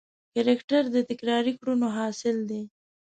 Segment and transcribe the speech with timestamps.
[0.33, 2.61] کرکټر د تکراري کړنو حاصل دی.